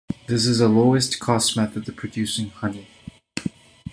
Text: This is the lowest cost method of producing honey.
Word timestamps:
This 0.25 0.47
is 0.47 0.57
the 0.57 0.67
lowest 0.67 1.19
cost 1.19 1.55
method 1.55 1.87
of 1.87 1.95
producing 1.95 2.49
honey. 2.49 2.87